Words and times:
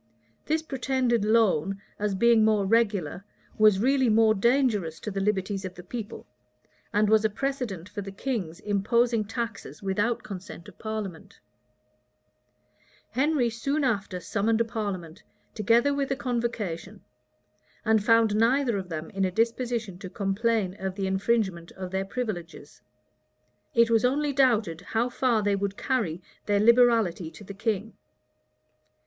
This 0.47 0.63
pretended 0.63 1.23
loan, 1.23 1.79
as 1.99 2.15
being 2.15 2.43
more 2.43 2.65
regular, 2.65 3.23
was 3.59 3.77
really 3.79 4.09
more 4.09 4.33
dangerous 4.33 4.99
to 5.01 5.11
the 5.11 5.19
liberties 5.21 5.63
of 5.63 5.75
the 5.75 5.83
people, 5.83 6.25
and 6.91 7.07
was 7.07 7.23
a 7.23 7.29
precedent 7.29 7.87
for 7.87 8.01
the 8.01 8.11
king's 8.11 8.59
imposing 8.61 9.25
taxes 9.25 9.83
without 9.83 10.23
consent 10.23 10.67
of 10.67 10.79
parliament. 10.79 11.39
* 12.15 13.11
Herbert. 13.11 13.13
Stowe, 13.13 13.13
p. 13.13 13.13
514. 13.13 13.21
Henry 13.21 13.49
soon 13.51 13.83
after 13.83 14.19
summoned 14.19 14.59
a 14.59 14.65
parliament, 14.65 15.21
together 15.53 15.93
with 15.93 16.09
a 16.09 16.15
convocation; 16.15 17.01
and 17.85 18.03
found 18.03 18.35
neither 18.35 18.77
of 18.79 18.89
them 18.89 19.11
in 19.11 19.23
a 19.23 19.29
disposition 19.29 19.99
to 19.99 20.09
complain 20.09 20.75
of 20.79 20.95
the 20.95 21.05
infringement 21.05 21.71
of 21.73 21.91
their 21.91 22.05
privileges. 22.05 22.81
It 23.75 23.91
was 23.91 24.03
only 24.03 24.33
doubted 24.33 24.81
how 24.81 25.09
far 25.09 25.43
they 25.43 25.55
would 25.55 25.77
carry 25.77 26.23
their 26.47 26.59
liberality 26.59 27.29
to 27.29 27.43
the 27.43 27.53
king. 27.53 27.93